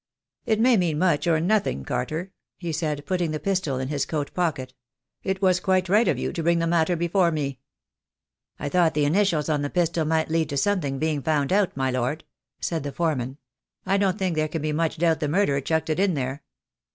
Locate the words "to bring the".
6.33-6.65